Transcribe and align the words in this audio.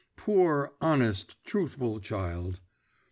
Poor, 0.17 0.73
honest, 0.81 1.35
truthful 1.45 1.99
child! 1.99 2.59